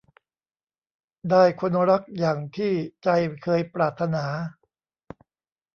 [1.29, 3.09] ได้คนรักอย่างที่ใจ
[3.43, 4.25] เคยปรารถนา